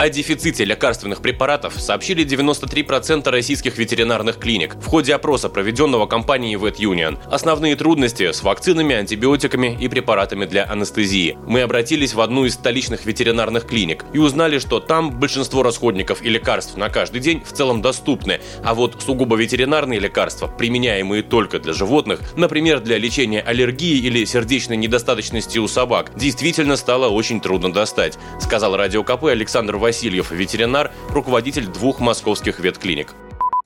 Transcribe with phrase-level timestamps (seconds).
[0.00, 6.76] О дефиците лекарственных препаратов сообщили 93% российских ветеринарных клиник в ходе опроса, проведенного компанией Vet
[6.78, 7.18] Union.
[7.30, 11.36] Основные трудности с вакцинами, антибиотиками и препаратами для анестезии.
[11.46, 16.30] Мы обратились в одну из столичных ветеринарных клиник и узнали, что там большинство расходников и
[16.30, 21.74] лекарств на каждый день в целом доступны, а вот сугубо ветеринарные лекарства, применяемые только для
[21.74, 28.18] животных, например, для лечения аллергии или сердечной недостаточности у собак, действительно стало очень трудно достать,
[28.40, 33.08] сказал радио КП Александр Васильев Васильев, ветеринар, руководитель двух московских ветклиник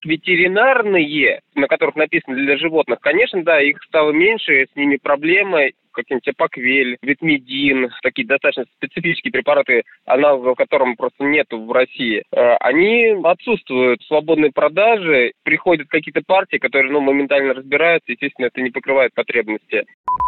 [0.05, 6.29] ветеринарные, на которых написано для животных, конечно, да, их стало меньше, с ними проблемы какие-нибудь
[6.29, 14.03] апоквель, витмедин, такие достаточно специфические препараты, аналогов которым просто нет в России, э, они отсутствуют
[14.03, 19.85] в свободной продаже, приходят какие-то партии, которые ну, моментально разбираются, естественно, это не покрывает потребности.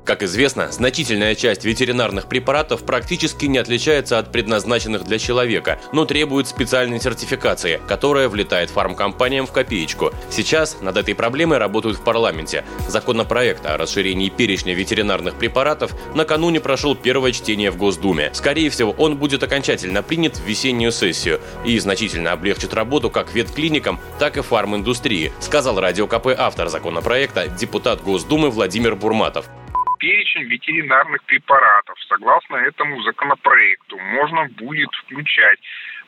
[0.06, 6.46] Как известно, значительная часть ветеринарных препаратов практически не отличается от предназначенных для человека, но требует
[6.46, 10.12] специальной сертификации, которая влетает фармкомпаниям в копеечку.
[10.30, 12.64] Сейчас над этой проблемой работают в парламенте.
[12.86, 18.30] Законопроект о расширении перечня ветеринарных препаратов накануне прошел первое чтение в Госдуме.
[18.32, 23.98] Скорее всего, он будет окончательно принят в весеннюю сессию и значительно облегчит работу как ветклиникам,
[24.20, 29.46] так и фарминдустрии, сказал Радио КП автор законопроекта, депутат Госдумы Владимир Бурматов
[30.06, 31.96] перечень ветеринарных препаратов.
[32.08, 35.58] Согласно этому законопроекту можно будет включать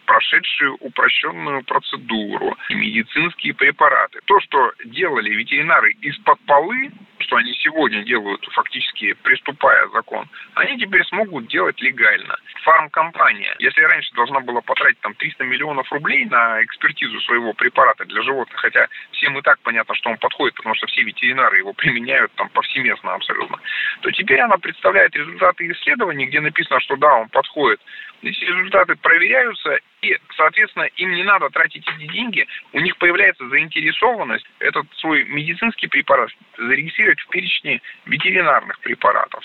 [0.06, 4.20] прошедшие упрощенную процедуру, медицинские препараты.
[4.24, 11.04] То, что делали ветеринары из-под полы, что они сегодня делают, фактически приступая закон, они теперь
[11.04, 12.36] смогут делать легально.
[12.62, 18.22] Фармкомпания, если раньше должна была потратить там 300 миллионов рублей на экспертизу своего препарата для
[18.22, 22.32] животных, хотя всем и так понятно, что он подходит, потому что все ветеринары его применяют
[22.34, 23.58] там повсеместно абсолютно,
[24.00, 27.80] то теперь она представляет результаты исследований, где написано, что да, он подходит.
[28.20, 34.44] Эти результаты проверяются, и, соответственно, им не надо тратить эти деньги, у них появляется заинтересованность
[34.58, 39.42] этот свой медицинский препарат зарегистрировать в перечне ветеринарных препаратов.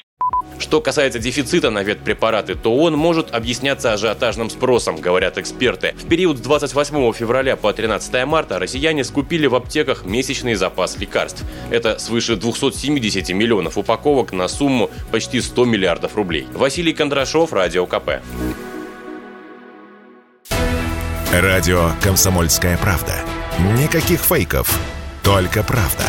[0.59, 5.93] Что касается дефицита на ветпрепараты, то он может объясняться ажиотажным спросом, говорят эксперты.
[5.95, 11.43] В период с 28 февраля по 13 марта россияне скупили в аптеках месячный запас лекарств.
[11.71, 16.47] Это свыше 270 миллионов упаковок на сумму почти 100 миллиардов рублей.
[16.53, 18.21] Василий Кондрашов, Радио КП.
[21.31, 23.13] Радио «Комсомольская правда».
[23.79, 24.67] Никаких фейков,
[25.23, 26.05] только правда.